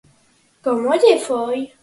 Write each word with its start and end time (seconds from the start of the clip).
Como 0.63 0.89
lle 1.01 1.15
foi? 1.27 1.59